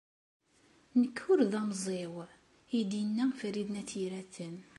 Nekk 1.01 1.17
ur 1.31 1.39
d 1.51 1.53
amẓiw!, 1.61 2.15
ay 2.71 2.81
d-yenna 2.89 3.25
Farid 3.39 3.69
n 3.71 3.79
At 3.81 3.91
Yiraten. 3.99 4.55